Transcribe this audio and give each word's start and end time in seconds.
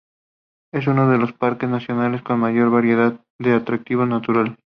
Es 0.73 0.87
uno 0.87 1.11
de 1.11 1.19
los 1.19 1.31
parques 1.31 1.69
nacionales 1.69 2.23
con 2.23 2.39
mayor 2.39 2.71
variedad 2.71 3.23
de 3.39 3.53
atractivos 3.53 4.07
naturales. 4.09 4.57